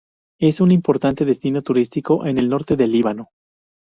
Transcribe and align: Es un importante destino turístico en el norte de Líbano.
Es 0.39 0.61
un 0.61 0.71
importante 0.71 1.25
destino 1.25 1.61
turístico 1.61 2.25
en 2.25 2.39
el 2.39 2.49
norte 2.49 2.75
de 2.75 2.87
Líbano. 2.87 3.29